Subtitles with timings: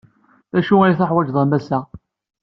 [0.53, 1.79] D acu ay teḥwajeḍ a Massa?